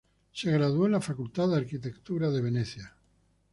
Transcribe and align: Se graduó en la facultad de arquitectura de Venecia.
Se 0.33 0.49
graduó 0.51 0.87
en 0.87 0.93
la 0.93 0.99
facultad 0.99 1.47
de 1.49 1.57
arquitectura 1.57 2.31
de 2.31 2.41
Venecia. 2.41 2.95